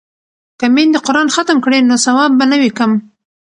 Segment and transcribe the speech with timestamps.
[0.59, 2.91] که میندې قران ختم کړي نو ثواب به نه وي کم.